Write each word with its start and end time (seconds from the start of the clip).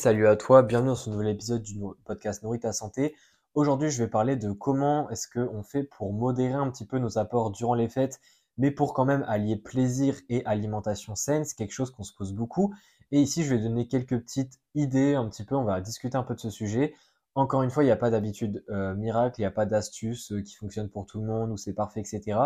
salut 0.00 0.26
à 0.26 0.34
toi, 0.34 0.62
bienvenue 0.62 0.88
dans 0.88 0.94
ce 0.94 1.10
nouvel 1.10 1.28
épisode 1.28 1.60
du 1.60 1.78
podcast 2.06 2.42
Nourrit 2.42 2.60
ta 2.60 2.72
santé. 2.72 3.14
Aujourd'hui, 3.52 3.90
je 3.90 4.02
vais 4.02 4.08
parler 4.08 4.34
de 4.34 4.50
comment 4.50 5.10
est-ce 5.10 5.28
qu'on 5.28 5.62
fait 5.62 5.84
pour 5.84 6.14
modérer 6.14 6.54
un 6.54 6.70
petit 6.70 6.86
peu 6.86 6.98
nos 6.98 7.18
apports 7.18 7.50
durant 7.50 7.74
les 7.74 7.90
fêtes, 7.90 8.18
mais 8.56 8.70
pour 8.70 8.94
quand 8.94 9.04
même 9.04 9.26
allier 9.28 9.56
plaisir 9.56 10.16
et 10.30 10.42
alimentation 10.46 11.16
saine, 11.16 11.44
c'est 11.44 11.54
quelque 11.54 11.74
chose 11.74 11.90
qu'on 11.90 12.02
se 12.02 12.14
pose 12.14 12.32
beaucoup. 12.32 12.74
Et 13.12 13.20
ici, 13.20 13.44
je 13.44 13.54
vais 13.54 13.60
donner 13.60 13.88
quelques 13.88 14.18
petites 14.18 14.58
idées, 14.74 15.16
un 15.16 15.28
petit 15.28 15.44
peu, 15.44 15.54
on 15.54 15.64
va 15.64 15.82
discuter 15.82 16.16
un 16.16 16.22
peu 16.22 16.34
de 16.34 16.40
ce 16.40 16.48
sujet. 16.48 16.94
Encore 17.34 17.62
une 17.62 17.70
fois, 17.70 17.82
il 17.82 17.86
n'y 17.86 17.92
a 17.92 17.96
pas 17.96 18.08
d'habitude 18.08 18.64
euh, 18.70 18.94
miracle, 18.94 19.38
il 19.38 19.42
n'y 19.42 19.48
a 19.48 19.50
pas 19.50 19.66
d'astuce 19.66 20.32
euh, 20.32 20.40
qui 20.40 20.54
fonctionne 20.54 20.88
pour 20.88 21.04
tout 21.04 21.20
le 21.20 21.26
monde 21.26 21.50
ou 21.50 21.58
c'est 21.58 21.74
parfait, 21.74 22.00
etc. 22.00 22.38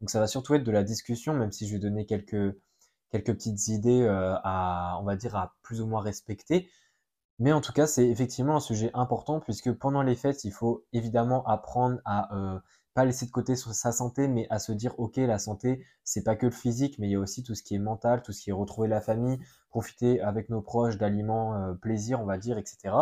Donc 0.00 0.10
ça 0.10 0.20
va 0.20 0.28
surtout 0.28 0.54
être 0.54 0.62
de 0.62 0.70
la 0.70 0.84
discussion, 0.84 1.34
même 1.34 1.50
si 1.50 1.66
je 1.66 1.72
vais 1.72 1.80
donner 1.80 2.06
quelques, 2.06 2.56
quelques 3.10 3.34
petites 3.34 3.66
idées 3.66 4.02
euh, 4.02 4.36
à, 4.44 4.96
on 5.00 5.02
va 5.02 5.16
dire, 5.16 5.34
à 5.34 5.56
plus 5.62 5.80
ou 5.80 5.88
moins 5.88 6.02
respecter. 6.02 6.70
Mais 7.40 7.52
en 7.52 7.62
tout 7.62 7.72
cas, 7.72 7.86
c'est 7.86 8.06
effectivement 8.06 8.56
un 8.56 8.60
sujet 8.60 8.90
important 8.94 9.40
puisque 9.40 9.72
pendant 9.72 10.02
les 10.02 10.14
fêtes, 10.14 10.44
il 10.44 10.52
faut 10.52 10.84
évidemment 10.92 11.44
apprendre 11.46 11.98
à 12.04 12.36
euh, 12.36 12.60
pas 12.92 13.06
laisser 13.06 13.24
de 13.24 13.30
côté 13.30 13.56
sa 13.56 13.92
santé, 13.92 14.28
mais 14.28 14.46
à 14.50 14.58
se 14.58 14.72
dire, 14.72 14.94
ok, 14.98 15.16
la 15.16 15.38
santé, 15.38 15.84
c'est 16.04 16.22
pas 16.22 16.36
que 16.36 16.46
le 16.46 16.52
physique, 16.52 16.98
mais 16.98 17.08
il 17.08 17.12
y 17.12 17.14
a 17.14 17.18
aussi 17.18 17.42
tout 17.42 17.54
ce 17.54 17.62
qui 17.62 17.74
est 17.74 17.78
mental, 17.78 18.22
tout 18.22 18.32
ce 18.32 18.42
qui 18.42 18.50
est 18.50 18.52
retrouver 18.52 18.88
la 18.88 19.00
famille, 19.00 19.38
profiter 19.70 20.20
avec 20.20 20.50
nos 20.50 20.60
proches 20.60 20.98
d'aliments 20.98 21.54
euh, 21.54 21.72
plaisir, 21.72 22.20
on 22.20 22.26
va 22.26 22.36
dire, 22.36 22.58
etc. 22.58 22.94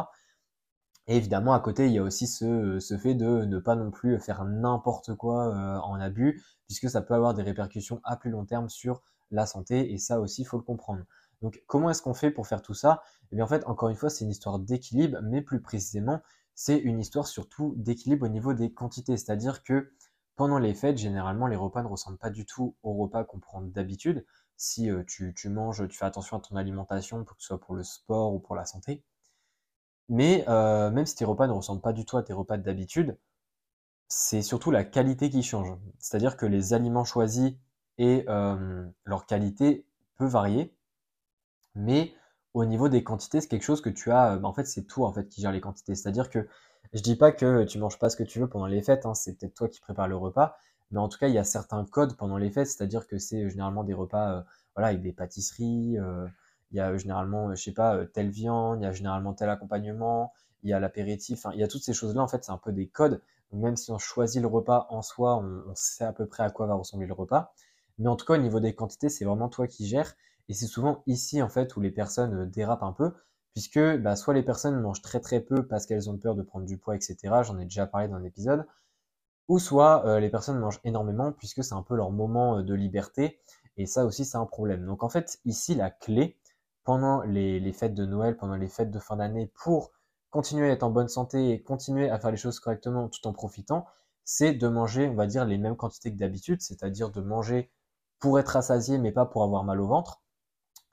Et 1.09 1.17
évidemment, 1.17 1.53
à 1.53 1.61
côté, 1.61 1.87
il 1.87 1.93
y 1.93 1.99
a 1.99 2.03
aussi 2.03 2.29
ce, 2.29 2.79
fait 3.03 3.15
de 3.15 3.45
ne 3.45 3.59
pas 3.59 3.75
non 3.75 3.91
plus 3.91 4.21
faire 4.21 4.45
n'importe 4.45 5.15
quoi 5.15 5.49
euh, 5.49 5.81
en 5.81 5.99
abus, 5.99 6.45
puisque 6.67 6.89
ça 6.89 7.03
peut 7.03 7.15
avoir 7.15 7.35
des 7.35 7.43
répercussions 7.43 8.01
à 8.05 8.17
plus 8.17 8.31
long 8.31 8.45
terme 8.45 8.69
sur 8.69 9.03
la 9.33 9.47
santé, 9.47 9.93
et 9.93 9.99
ça 9.99 10.21
aussi, 10.21 10.43
il 10.43 10.45
faut 10.45 10.59
le 10.59 10.63
comprendre. 10.63 11.03
Donc, 11.43 11.63
comment 11.67 11.91
est-ce 11.91 12.03
qu'on 12.03 12.15
fait 12.15 12.31
pour 12.31 12.47
faire 12.47 12.63
tout 12.63 12.75
ça? 12.75 13.03
Eh 13.31 13.37
bien, 13.37 13.45
en 13.45 13.49
fait, 13.49 13.65
encore 13.67 13.89
une 13.89 13.97
fois, 13.97 14.11
c'est 14.11 14.25
une 14.25 14.31
histoire 14.31 14.59
d'équilibre, 14.59 15.19
mais 15.23 15.43
plus 15.43 15.61
précisément, 15.61 16.21
c'est 16.55 16.79
une 16.79 16.99
histoire 16.99 17.27
surtout 17.27 17.75
d'équilibre 17.77 18.27
au 18.27 18.29
niveau 18.29 18.55
des 18.55 18.73
quantités. 18.73 19.17
C'est-à-dire 19.17 19.63
que 19.63 19.93
pendant 20.37 20.59
les 20.59 20.75
fêtes, 20.75 20.99
généralement, 20.99 21.47
les 21.47 21.57
repas 21.57 21.83
ne 21.83 21.89
ressemblent 21.89 22.19
pas 22.19 22.31
du 22.31 22.47
tout 22.47 22.77
aux 22.83 22.95
repas 22.95 23.25
qu'on 23.25 23.41
prend 23.41 23.61
d'habitude. 23.61 24.25
Si 24.57 24.91
euh, 24.91 25.05
tu, 25.05 25.49
manges, 25.49 25.87
tu 25.89 25.97
fais 25.97 26.05
attention 26.05 26.37
à 26.37 26.41
ton 26.41 26.57
alimentation, 26.57 27.25
que 27.25 27.35
ce 27.39 27.47
soit 27.49 27.61
pour 27.61 27.75
le 27.75 27.85
sport 27.85 28.33
ou 28.35 28.41
pour 28.41 28.57
la 28.57 28.65
santé. 28.65 29.05
Mais 30.09 30.45
euh, 30.49 30.91
même 30.91 31.07
si 31.07 31.15
tes 31.17 31.25
repas 31.25 31.47
ne 31.47 31.53
ressemblent 31.53 31.81
pas 31.83 31.93
du 31.93 32.05
tout 32.05 32.17
à 32.17 32.23
tes 32.23 32.33
repas 32.33 32.57
d'habitude, 32.57 33.19
c'est 34.09 34.43
surtout 34.43 34.71
la 34.71 34.85
qualité 34.85 35.31
qui 35.31 35.43
change. 35.43 35.77
C'est-à-dire 35.99 36.37
que 36.37 36.47
les 36.47 36.73
aliments 36.73 37.05
choisis 37.05 37.53
et 37.99 38.25
euh, 38.29 38.87
leur 39.05 39.27
qualité 39.27 39.87
peut 40.17 40.27
varier 40.27 40.75
mais 41.79 42.13
au 42.55 42.65
niveau 42.65 42.89
des 42.89 43.05
quantités, 43.05 43.41
c'est 43.41 43.49
quelque 43.49 43.63
chose 43.65 43.81
que 43.81 43.91
tu 43.91 44.11
as. 44.13 44.37
Bah, 44.37 44.49
en 44.49 44.53
fait, 44.53 44.67
c'est 44.67 44.83
toi 44.85 45.09
en 45.09 45.13
fait 45.13 45.29
qui 45.29 45.41
gère 45.41 45.53
les 45.53 45.61
quantités. 45.61 45.95
C'est-à-dire 45.95 46.29
que 46.31 46.47
je 46.93 47.03
dis 47.03 47.17
pas 47.17 47.33
que 47.33 47.65
tu 47.65 47.79
manges 47.79 47.99
pas 47.99 48.11
ce 48.11 48.17
que 48.17 48.23
tu 48.25 48.41
veux 48.41 48.49
pendant 48.49 48.67
les 48.67 48.83
fêtes. 48.83 49.07
Hein, 49.07 49.15
c'est 49.15 49.35
peut-être 49.39 49.55
toi 49.55 49.69
qui 49.69 49.81
prépares 49.81 50.09
le 50.09 50.17
repas, 50.17 50.57
mais 50.91 50.99
en 50.99 51.09
tout 51.09 51.19
cas, 51.19 51.29
il 51.29 51.35
y 51.35 51.39
a 51.39 51.45
certains 51.45 51.85
codes 51.85 52.17
pendant 52.17 52.37
les 52.39 52.51
fêtes. 52.51 52.67
C'est-à-dire 52.69 53.07
que 53.07 53.19
c'est 53.19 53.45
euh, 53.45 53.49
généralement 53.51 53.85
des 53.85 53.95
repas, 53.95 54.39
euh, 54.39 54.43
voilà, 54.75 54.89
avec 54.89 55.03
des 55.03 55.13
pâtisseries. 55.13 55.99
Euh, 55.99 56.27
il 56.73 56.77
y 56.79 56.81
a 56.81 56.97
généralement, 56.97 57.55
je 57.55 57.63
sais 57.63 57.73
pas, 57.73 58.05
telle 58.07 58.31
viande. 58.31 58.81
Il 58.81 58.85
y 58.85 58.87
a 58.87 58.93
généralement 58.93 59.35
tel 59.35 59.49
accompagnement. 59.51 60.33
Il 60.65 60.71
y 60.71 60.73
a 60.73 60.81
l'apéritif. 60.81 61.47
il 61.55 61.61
y 61.61 61.63
a 61.63 61.69
toutes 61.69 61.83
ces 61.85 61.95
choses-là. 61.95 62.23
En 62.23 62.29
fait, 62.29 62.45
c'est 62.45 62.53
un 62.53 62.59
peu 62.59 62.73
des 62.73 62.89
codes. 62.89 63.23
même 63.53 63.77
si 63.77 63.91
on 63.93 63.99
choisit 63.99 64.43
le 64.43 64.49
repas 64.49 64.87
en 64.91 65.03
soi, 65.03 65.37
on, 65.37 65.63
on 65.71 65.75
sait 65.75 66.05
à 66.05 66.13
peu 66.13 66.27
près 66.27 66.43
à 66.43 66.51
quoi 66.51 66.67
va 66.67 66.75
ressembler 66.75 67.07
le 67.07 67.15
repas. 67.15 67.53
Mais 67.99 68.09
en 68.09 68.17
tout 68.17 68.27
cas, 68.27 68.35
au 68.35 68.39
niveau 68.39 68.61
des 68.61 68.75
quantités, 68.75 69.09
c'est 69.09 69.25
vraiment 69.25 69.49
toi 69.49 69.67
qui 69.67 69.87
gères. 69.87 70.15
Et 70.49 70.55
c'est 70.55 70.67
souvent 70.67 71.03
ici, 71.07 71.43
en 71.43 71.49
fait, 71.49 71.77
où 71.77 71.81
les 71.81 71.91
personnes 71.91 72.35
euh, 72.35 72.47
dérapent 72.47 72.83
un 72.83 72.93
peu, 72.93 73.13
puisque 73.53 73.81
bah, 73.99 74.17
soit 74.17 74.35
les 74.35 74.43
personnes 74.43 74.81
mangent 74.81 75.03
très 75.03 75.21
très 75.21 75.41
peu 75.41 75.67
parce 75.67 75.87
qu'elles 75.87 76.09
ont 76.11 76.17
peur 76.19 76.35
de 76.35 76.43
prendre 76.43 76.67
du 76.67 76.79
poids, 76.79 76.97
etc. 76.97 77.17
J'en 77.43 77.59
ai 77.59 77.65
déjà 77.65 77.87
parlé 77.87 78.09
dans 78.09 78.17
un 78.17 78.25
épisode. 78.25 78.67
Ou 79.49 79.59
soit 79.59 80.07
euh, 80.07 80.21
les 80.21 80.31
personnes 80.31 80.59
mangent 80.59 80.81
énormément 80.85 81.33
puisque 81.33 81.65
c'est 81.65 81.75
un 81.75 81.83
peu 81.83 81.97
leur 81.97 82.11
moment 82.11 82.59
euh, 82.59 82.63
de 82.63 82.75
liberté. 82.75 83.41
Et 83.77 83.87
ça 83.87 84.05
aussi, 84.07 84.25
c'est 84.25 84.39
un 84.39 84.47
problème. 84.47 84.87
Donc 84.87 85.03
en 85.03 85.09
fait, 85.09 85.39
ici, 85.45 85.75
la 85.75 85.91
clé, 85.91 86.39
pendant 86.85 87.23
les, 87.23 87.61
les 87.61 87.73
fêtes 87.73 87.95
de 87.95 88.07
Noël, 88.07 88.37
pendant 88.37 88.57
les 88.57 88.69
fêtes 88.69 88.91
de 88.91 88.99
fin 88.99 89.17
d'année, 89.17 89.53
pour 89.63 89.93
continuer 90.31 90.69
à 90.71 90.73
être 90.73 90.83
en 90.83 90.91
bonne 90.91 91.09
santé 91.09 91.51
et 91.51 91.63
continuer 91.63 92.11
à 92.11 92.19
faire 92.19 92.31
les 92.31 92.37
choses 92.37 92.61
correctement 92.61 93.09
tout 93.09 93.27
en 93.27 93.33
profitant, 93.33 93.87
c'est 94.25 94.53
de 94.53 94.69
manger, 94.69 95.09
on 95.09 95.15
va 95.15 95.27
dire, 95.27 95.45
les 95.45 95.59
mêmes 95.59 95.77
quantités 95.77 96.13
que 96.13 96.19
d'habitude, 96.19 96.61
c'est-à-dire 96.61 97.11
de 97.11 97.21
manger 97.21 97.71
pour 98.19 98.39
être 98.39 98.49
rassasié, 98.49 98.99
mais 98.99 99.13
pas 99.13 99.27
pour 99.27 99.43
avoir 99.45 99.65
mal 99.65 99.81
au 99.81 99.87
ventre 99.87 100.23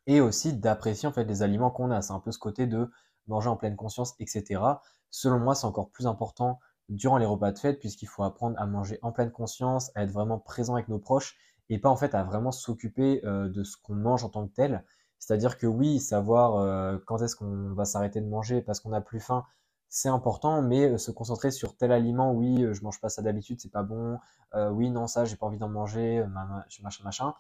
et 0.08 0.22
aussi 0.22 0.54
d'apprécier 0.54 1.12
fait 1.12 1.24
les 1.24 1.44
aliments 1.44 1.72
qu'on 1.72 1.92
a. 1.92 2.02
C'est 2.02 2.14
un 2.14 2.20
peu 2.20 2.32
ce 2.32 2.40
côté 2.40 2.68
de 2.68 2.90
manger 3.28 3.50
en 3.50 3.56
pleine 3.56 3.76
conscience, 3.76 4.16
etc. 4.20 4.62
Selon 5.10 5.40
moi, 5.40 5.56
c'est 5.56 5.66
encore 5.66 5.90
plus 5.90 6.08
important 6.08 6.60
durant 6.90 7.18
les 7.18 7.26
repas 7.26 7.52
de 7.52 7.60
fête 7.60 7.80
puisqu'il 7.80 8.08
faut 8.08 8.24
apprendre 8.24 8.60
à 8.60 8.66
manger 8.66 9.00
en 9.02 9.12
pleine 9.12 9.32
conscience, 9.32 9.92
à 9.96 10.04
être 10.04 10.12
vraiment 10.12 10.38
présent 10.38 10.76
avec 10.76 10.88
nos 10.88 11.00
proches 11.00 11.36
et 11.70 11.80
pas 11.80 11.90
en 11.90 11.96
fait 11.96 12.14
à 12.14 12.24
vraiment 12.24 12.52
s'occuper 12.52 13.22
euh, 13.26 13.50
de 13.50 13.64
ce 13.64 13.78
qu'on 13.78 13.96
mange 13.96 14.24
en 14.24 14.30
tant 14.30 14.48
que 14.48 14.54
tel. 14.54 14.84
C'est-à-dire 15.18 15.58
que 15.58 15.66
oui, 15.66 16.00
savoir 16.00 16.58
euh, 16.58 16.98
quand 17.06 17.22
est-ce 17.24 17.36
qu'on 17.36 17.74
va 17.74 17.86
s'arrêter 17.86 18.22
de 18.22 18.28
manger 18.28 18.62
parce 18.62 18.80
qu'on 18.80 18.90
n'a 18.90 19.02
plus 19.02 19.20
faim, 19.20 19.44
c'est 19.90 20.10
important, 20.10 20.62
mais 20.62 20.92
euh, 20.92 20.98
se 20.98 21.10
concentrer 21.10 21.50
sur 21.50 21.76
tel 21.76 21.92
aliment, 21.92 22.32
oui, 22.34 22.66
je 22.72 22.84
mange 22.84 23.00
pas 23.00 23.10
ça 23.10 23.22
d'habitude, 23.24 23.60
c'est 23.62 23.72
pas 23.72 23.84
bon, 23.84 24.20
oui, 24.72 24.90
non, 24.90 25.08
ça, 25.08 25.26
j'ai 25.26 25.36
pas 25.36 25.48
envie 25.48 25.58
d'en 25.58 25.68
manger, 25.68 26.24
machin, 26.82 27.04
machin 27.04 27.34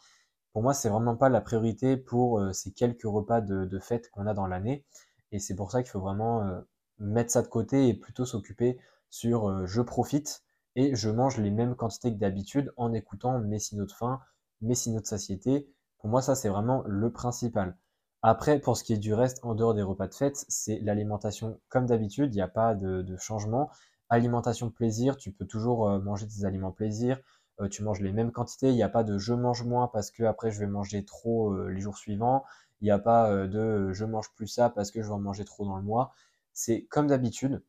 pour 0.55 0.63
moi, 0.63 0.73
c'est 0.73 0.87
vraiment 0.87 1.17
pas 1.17 1.27
la 1.27 1.41
priorité 1.41 1.97
pour 1.97 2.39
euh, 2.39 2.53
ces 2.53 2.71
quelques 2.71 3.03
repas 3.03 3.41
de, 3.41 3.77
fête 3.79 4.09
qu'on 4.11 4.25
a 4.25 4.33
dans 4.33 4.47
l'année. 4.47 4.85
Et 5.33 5.39
c'est 5.39 5.53
pour 5.53 5.69
ça 5.69 5.83
qu'il 5.83 5.91
faut 5.91 5.99
vraiment 5.99 6.43
euh, 6.43 6.61
mettre 6.97 7.29
ça 7.29 7.41
de 7.41 7.49
côté 7.49 7.89
et 7.89 7.93
plutôt 7.93 8.23
s'occuper 8.23 8.79
sur 9.09 9.49
euh, 9.49 9.65
je 9.65 9.81
profite 9.81 10.45
et 10.77 10.95
je 10.95 11.09
mange 11.09 11.39
les 11.39 11.51
mêmes 11.51 11.75
quantités 11.75 12.13
que 12.13 12.17
d'habitude 12.17 12.71
en 12.77 12.93
écoutant 12.93 13.37
mes 13.39 13.59
signaux 13.59 13.85
de 13.85 13.91
faim, 13.91 14.21
mes 14.61 14.75
signaux 14.75 15.01
de 15.01 15.05
satiété. 15.05 15.69
Pour 15.97 16.09
moi, 16.09 16.21
ça, 16.21 16.35
c'est 16.35 16.47
vraiment 16.47 16.83
le 16.85 17.11
principal. 17.11 17.75
Après, 18.21 18.57
pour 18.57 18.77
ce 18.77 18.85
qui 18.85 18.93
est 18.93 18.97
du 18.97 19.13
reste, 19.13 19.43
en 19.43 19.55
dehors 19.55 19.73
des 19.73 19.81
repas 19.81 20.07
de 20.07 20.13
fête, 20.13 20.45
c'est 20.47 20.79
l'alimentation 20.79 21.59
comme 21.67 21.85
d'habitude, 21.85 22.33
il 22.33 22.37
n'y 22.37 22.41
a 22.41 22.47
pas 22.47 22.75
de, 22.75 23.01
de, 23.01 23.17
changement. 23.17 23.69
Alimentation 24.07 24.69
plaisir, 24.69 25.17
tu 25.17 25.33
peux 25.33 25.45
toujours 25.45 25.89
manger 25.99 26.27
des 26.27 26.45
aliments 26.45 26.71
plaisir, 26.71 27.19
euh, 27.61 27.69
tu 27.69 27.83
manges 27.83 28.01
les 28.01 28.11
mêmes 28.11 28.31
quantités. 28.31 28.69
Il 28.69 28.75
n'y 28.75 28.83
a 28.83 28.89
pas 28.89 29.03
de 29.03 29.17
je 29.17 29.33
mange 29.33 29.63
moins 29.63 29.87
parce 29.87 30.11
que 30.11 30.23
après 30.23 30.51
je 30.51 30.59
vais 30.59 30.67
manger 30.67 31.05
trop 31.05 31.53
euh, 31.53 31.69
les 31.69 31.81
jours 31.81 31.97
suivants. 31.97 32.43
Il 32.81 32.85
n'y 32.85 32.91
a 32.91 32.99
pas 32.99 33.31
euh, 33.31 33.47
de 33.47 33.93
je 33.93 34.05
mange 34.05 34.31
plus 34.35 34.47
ça 34.47 34.69
parce 34.69 34.91
que 34.91 35.01
je 35.01 35.07
vais 35.07 35.13
en 35.13 35.19
manger 35.19 35.45
trop 35.45 35.65
dans 35.65 35.77
le 35.77 35.83
mois. 35.83 36.13
C'est 36.53 36.85
comme 36.85 37.07
d'habitude. 37.07 37.63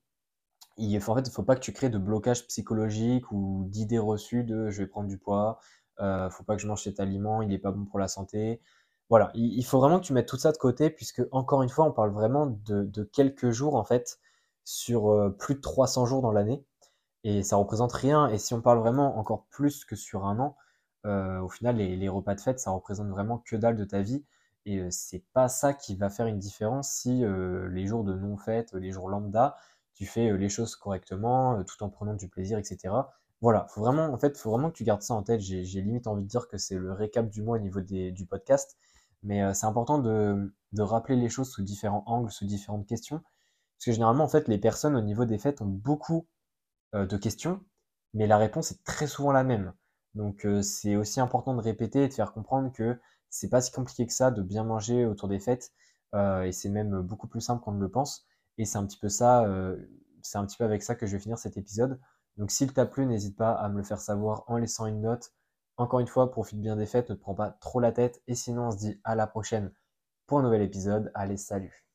Il 0.78 1.00
faut, 1.00 1.12
en 1.12 1.18
il 1.18 1.22
ne 1.22 1.30
faut 1.30 1.42
pas 1.42 1.54
que 1.56 1.60
tu 1.60 1.72
crées 1.72 1.88
de 1.90 1.98
blocage 1.98 2.46
psychologique 2.48 3.32
ou 3.32 3.66
d'idées 3.70 3.98
reçues 3.98 4.44
de 4.44 4.70
je 4.70 4.82
vais 4.82 4.86
prendre 4.86 5.08
du 5.08 5.18
poids, 5.18 5.58
ne 6.00 6.28
faut 6.30 6.44
pas 6.44 6.56
que 6.56 6.62
je 6.62 6.68
mange 6.68 6.82
cet 6.82 7.00
aliment, 7.00 7.40
il 7.42 7.48
n'est 7.48 7.58
pas 7.58 7.72
bon 7.72 7.86
pour 7.86 7.98
la 7.98 8.08
santé. 8.08 8.60
Voilà, 9.08 9.30
il, 9.34 9.62
faut 9.64 9.80
vraiment 9.80 10.00
que 10.00 10.04
tu 10.04 10.12
mettes 10.12 10.28
tout 10.28 10.36
ça 10.36 10.52
de 10.52 10.58
côté 10.58 10.90
puisque 10.90 11.22
encore 11.30 11.62
une 11.62 11.70
fois, 11.70 11.86
on 11.86 11.92
parle 11.92 12.10
vraiment 12.10 12.46
de, 12.46 12.84
de 12.84 13.04
quelques 13.04 13.50
jours 13.50 13.76
en 13.76 13.84
fait 13.84 14.18
sur 14.64 15.34
plus 15.38 15.54
de 15.54 15.60
300 15.60 16.06
jours 16.06 16.22
dans 16.22 16.32
l'année 16.32 16.62
et 17.26 17.42
ça 17.42 17.56
représente 17.56 17.92
rien. 17.92 18.28
Et 18.28 18.38
si 18.38 18.54
on 18.54 18.60
parle 18.62 18.78
vraiment 18.78 19.18
encore 19.18 19.46
plus 19.50 19.84
que 19.84 19.96
sur 19.96 20.26
un 20.26 20.38
an, 20.38 20.56
euh, 21.06 21.40
au 21.40 21.48
final, 21.48 21.76
les, 21.76 22.08
repas 22.08 22.36
de 22.36 22.40
fête, 22.40 22.60
ça 22.60 22.70
représente 22.70 23.08
vraiment 23.08 23.38
que 23.38 23.56
dalle 23.56 23.76
de 23.76 23.84
ta 23.84 24.00
vie. 24.00 24.24
Et 24.64 24.78
euh, 24.78 24.88
c'est 24.90 25.24
pas 25.32 25.48
ça 25.48 25.74
qui 25.74 25.96
va 25.96 26.08
faire 26.08 26.26
une 26.26 26.38
différence 26.38 26.92
si 26.92 27.24
euh, 27.24 27.68
les 27.70 27.86
jours 27.86 28.04
de 28.04 28.14
non-fête, 28.14 28.72
les 28.74 28.92
jours 28.92 29.08
lambda, 29.08 29.56
tu 29.94 30.06
fais 30.06 30.36
les 30.36 30.48
choses 30.48 30.76
correctement, 30.76 31.62
tout 31.64 31.82
en 31.82 31.88
prenant 31.88 32.14
du 32.14 32.28
plaisir, 32.28 32.58
etc. 32.58 32.94
Voilà, 33.40 33.66
faut 33.70 33.80
vraiment, 33.80 34.04
en 34.12 34.18
fait, 34.18 34.36
faut 34.38 34.50
vraiment 34.50 34.70
que 34.70 34.76
tu 34.76 34.84
gardes 34.84 35.02
ça 35.02 35.14
en 35.14 35.22
tête. 35.24 35.40
J'ai 35.40 35.62
limite 35.82 36.06
envie 36.06 36.22
de 36.22 36.28
dire 36.28 36.46
que 36.48 36.58
c'est 36.58 36.76
le 36.78 36.92
récap 36.92 37.28
du 37.28 37.42
mois 37.42 37.56
au 37.56 37.60
niveau 37.60 37.80
du 37.80 38.26
podcast. 38.26 38.76
Mais 39.22 39.54
c'est 39.54 39.66
important 39.66 39.98
de, 39.98 40.54
de 40.72 40.82
rappeler 40.82 41.16
les 41.16 41.28
choses 41.28 41.50
sous 41.50 41.62
différents 41.62 42.04
angles, 42.06 42.30
sous 42.30 42.46
différentes 42.46 42.86
questions. 42.86 43.18
Parce 43.18 43.86
que 43.86 43.92
généralement, 43.92 44.24
en 44.24 44.28
fait, 44.28 44.48
les 44.48 44.58
personnes 44.58 44.96
au 44.96 45.00
niveau 45.00 45.24
des 45.24 45.38
fêtes 45.38 45.60
ont 45.62 45.66
beaucoup 45.66 46.26
euh, 46.26 46.35
de 47.04 47.16
questions, 47.16 47.60
mais 48.14 48.26
la 48.26 48.38
réponse 48.38 48.72
est 48.72 48.82
très 48.84 49.06
souvent 49.06 49.32
la 49.32 49.44
même. 49.44 49.74
Donc 50.14 50.46
euh, 50.46 50.62
c'est 50.62 50.96
aussi 50.96 51.20
important 51.20 51.54
de 51.54 51.60
répéter 51.60 52.04
et 52.04 52.08
de 52.08 52.14
faire 52.14 52.32
comprendre 52.32 52.72
que 52.72 52.98
c'est 53.28 53.50
pas 53.50 53.60
si 53.60 53.72
compliqué 53.72 54.06
que 54.06 54.12
ça 54.12 54.30
de 54.30 54.42
bien 54.42 54.64
manger 54.64 55.04
autour 55.04 55.28
des 55.28 55.40
fêtes, 55.40 55.72
euh, 56.14 56.42
et 56.44 56.52
c'est 56.52 56.70
même 56.70 57.00
beaucoup 57.02 57.28
plus 57.28 57.40
simple 57.40 57.62
qu'on 57.62 57.72
ne 57.72 57.80
le 57.80 57.90
pense. 57.90 58.26
Et 58.58 58.64
c'est 58.64 58.78
un 58.78 58.86
petit 58.86 58.98
peu 58.98 59.10
ça, 59.10 59.46
c'est 60.22 60.38
un 60.38 60.46
petit 60.46 60.56
peu 60.56 60.64
avec 60.64 60.82
ça 60.82 60.94
que 60.94 61.06
je 61.06 61.12
vais 61.12 61.18
finir 61.22 61.38
cet 61.38 61.58
épisode. 61.58 62.00
Donc 62.38 62.50
s'il 62.50 62.72
t'a 62.72 62.86
plu, 62.86 63.04
n'hésite 63.04 63.36
pas 63.36 63.52
à 63.52 63.68
me 63.68 63.78
le 63.78 63.82
faire 63.82 64.00
savoir 64.00 64.44
en 64.46 64.56
laissant 64.56 64.86
une 64.86 65.02
note. 65.02 65.34
Encore 65.76 66.00
une 66.00 66.06
fois, 66.06 66.30
profite 66.30 66.60
bien 66.60 66.76
des 66.76 66.86
fêtes, 66.86 67.10
ne 67.10 67.14
te 67.16 67.20
prends 67.20 67.34
pas 67.34 67.50
trop 67.60 67.80
la 67.80 67.92
tête, 67.92 68.22
et 68.28 68.34
sinon 68.34 68.68
on 68.68 68.70
se 68.70 68.78
dit 68.78 69.00
à 69.04 69.14
la 69.14 69.26
prochaine 69.26 69.72
pour 70.26 70.38
un 70.38 70.42
nouvel 70.42 70.62
épisode. 70.62 71.10
Allez, 71.14 71.36
salut 71.36 71.85